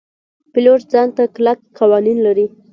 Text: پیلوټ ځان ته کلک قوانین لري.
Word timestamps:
پیلوټ 0.51 0.81
ځان 0.91 1.07
ته 1.17 1.23
کلک 1.35 1.59
قوانین 1.77 2.17
لري. 2.25 2.47